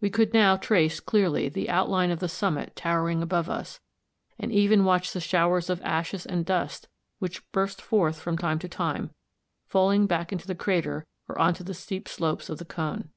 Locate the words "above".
3.22-3.48